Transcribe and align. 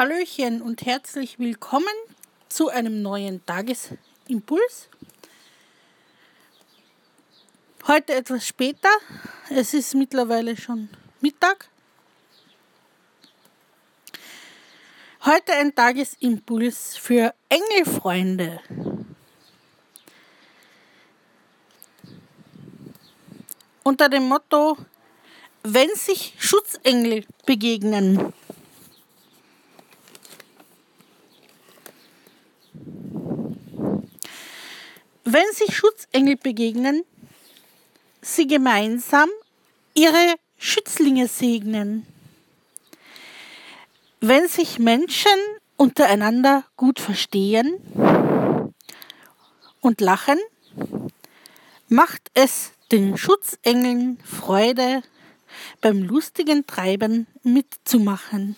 Hallöchen 0.00 0.62
und 0.62 0.86
herzlich 0.86 1.38
willkommen 1.38 1.92
zu 2.48 2.70
einem 2.70 3.02
neuen 3.02 3.44
Tagesimpuls. 3.44 4.88
Heute 7.86 8.14
etwas 8.14 8.46
später, 8.46 8.88
es 9.50 9.74
ist 9.74 9.94
mittlerweile 9.94 10.56
schon 10.56 10.88
Mittag. 11.20 11.68
Heute 15.26 15.52
ein 15.52 15.74
Tagesimpuls 15.74 16.96
für 16.96 17.34
Engelfreunde. 17.50 18.62
Unter 23.82 24.08
dem 24.08 24.30
Motto, 24.30 24.78
wenn 25.62 25.90
sich 25.94 26.32
Schutzengel 26.38 27.26
begegnen. 27.44 28.32
Wenn 35.32 35.52
sich 35.52 35.76
Schutzengel 35.76 36.34
begegnen, 36.36 37.04
sie 38.20 38.48
gemeinsam 38.48 39.28
ihre 39.94 40.34
Schützlinge 40.58 41.28
segnen. 41.28 42.04
Wenn 44.20 44.48
sich 44.48 44.80
Menschen 44.80 45.30
untereinander 45.76 46.64
gut 46.76 46.98
verstehen 46.98 47.78
und 49.80 50.00
lachen, 50.00 50.40
macht 51.86 52.32
es 52.34 52.72
den 52.90 53.16
Schutzengeln 53.16 54.18
Freude, 54.24 55.00
beim 55.80 56.02
lustigen 56.02 56.66
Treiben 56.66 57.28
mitzumachen. 57.44 58.56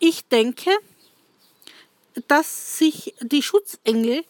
Ich 0.00 0.26
denke, 0.26 0.70
dass 2.28 2.78
sich 2.78 3.14
die 3.20 3.42
Schutzengel 3.42 4.24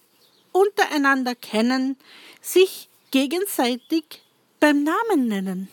untereinander 0.53 1.35
kennen, 1.35 1.97
sich 2.41 2.89
gegenseitig 3.11 4.23
beim 4.61 4.85
Namen 4.85 5.29
nennen. 5.29 5.69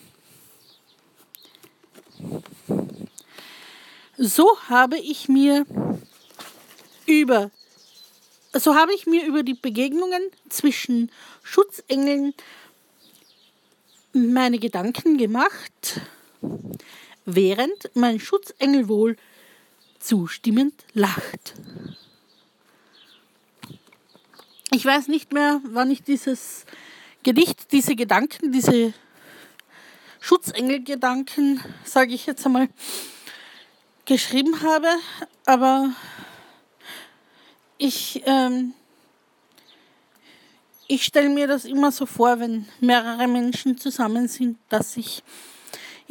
So 4.18 4.60
habe 4.70 4.98
ich 4.98 5.30
mir 5.30 5.66
über 7.06 7.52
so 8.54 8.76
habe 8.76 8.94
ich 8.94 9.06
mir 9.08 9.26
über 9.26 9.44
die 9.44 9.54
Begegnungen 9.54 10.22
zwischen 10.50 11.10
Schutzengeln 11.42 12.34
meine 14.12 14.60
Gedanken 14.60 15.18
gemacht, 15.18 16.02
während 17.26 17.90
mein 17.96 18.20
Schutzengel 18.20 18.90
wohl 18.90 19.16
zustimmend 20.02 20.74
lacht. 20.94 21.54
Ich 24.72 24.86
weiß 24.86 25.08
nicht 25.08 25.34
mehr, 25.34 25.62
wann 25.64 25.92
ich 25.92 26.04
dieses 26.04 26.66
Gedicht, 27.24 27.72
diese 27.72 27.96
Gedanken, 27.96 28.52
diese 28.52 28.94
Schutzengelgedanken, 30.20 31.62
sage 31.84 32.14
ich 32.14 32.26
jetzt 32.26 32.46
einmal, 32.46 32.70
geschrieben 34.06 34.62
habe, 34.62 34.88
aber 35.46 35.94
ich, 37.78 38.22
ähm, 38.26 38.74
ich 40.88 41.04
stelle 41.04 41.30
mir 41.30 41.48
das 41.48 41.66
immer 41.66 41.92
so 41.92 42.06
vor, 42.06 42.40
wenn 42.40 42.66
mehrere 42.80 43.28
Menschen 43.28 43.78
zusammen 43.78 44.28
sind, 44.28 44.58
dass 44.70 44.94
sich 44.94 45.24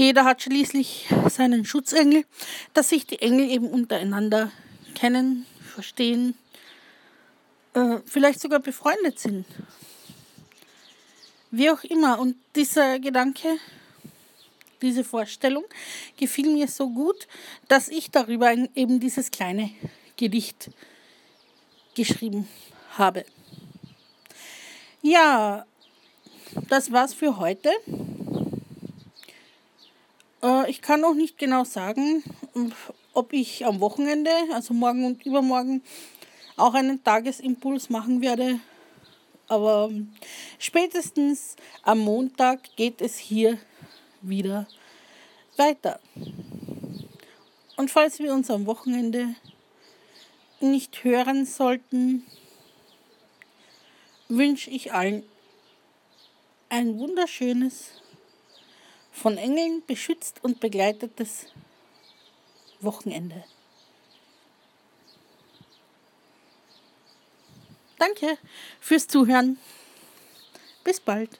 jeder 0.00 0.24
hat 0.24 0.42
schließlich 0.42 1.08
seinen 1.28 1.66
Schutzengel, 1.66 2.24
dass 2.72 2.88
sich 2.88 3.06
die 3.06 3.20
Engel 3.20 3.50
eben 3.50 3.66
untereinander 3.66 4.50
kennen, 4.94 5.44
verstehen, 5.74 6.38
äh, 7.74 7.98
vielleicht 8.06 8.40
sogar 8.40 8.60
befreundet 8.60 9.18
sind. 9.18 9.44
Wie 11.50 11.68
auch 11.68 11.84
immer. 11.84 12.18
Und 12.18 12.36
dieser 12.56 12.98
Gedanke, 12.98 13.58
diese 14.80 15.04
Vorstellung 15.04 15.64
gefiel 16.16 16.50
mir 16.50 16.68
so 16.68 16.88
gut, 16.88 17.28
dass 17.68 17.88
ich 17.88 18.10
darüber 18.10 18.52
eben 18.74 19.00
dieses 19.00 19.30
kleine 19.30 19.70
Gedicht 20.16 20.70
geschrieben 21.94 22.48
habe. 22.96 23.26
Ja, 25.02 25.66
das 26.70 26.90
war's 26.90 27.12
für 27.12 27.36
heute. 27.36 27.70
Äh, 30.42 30.70
ich 30.70 30.82
kann 30.82 31.00
noch 31.00 31.14
nicht 31.14 31.38
genau 31.38 31.64
sagen, 31.64 32.22
ob 33.12 33.32
ich 33.32 33.66
am 33.66 33.80
Wochenende, 33.80 34.30
also 34.52 34.74
morgen 34.74 35.04
und 35.04 35.24
übermorgen, 35.24 35.82
auch 36.56 36.74
einen 36.74 37.02
Tagesimpuls 37.02 37.90
machen 37.90 38.20
werde. 38.20 38.60
Aber 39.48 39.90
spätestens 40.58 41.56
am 41.82 42.00
Montag 42.00 42.76
geht 42.76 43.00
es 43.00 43.18
hier 43.18 43.58
wieder 44.22 44.68
weiter. 45.56 45.98
Und 47.76 47.90
falls 47.90 48.18
wir 48.18 48.32
uns 48.32 48.50
am 48.50 48.66
Wochenende 48.66 49.34
nicht 50.60 51.02
hören 51.02 51.46
sollten, 51.46 52.24
wünsche 54.28 54.70
ich 54.70 54.92
allen 54.92 55.24
ein 56.68 56.98
wunderschönes, 56.98 57.90
von 59.12 59.36
Engeln 59.36 59.82
beschützt 59.86 60.42
und 60.42 60.60
begleitetes 60.60 61.46
Wochenende. 62.80 63.44
Danke 67.98 68.38
fürs 68.80 69.06
Zuhören. 69.06 69.58
Bis 70.84 71.00
bald. 71.00 71.38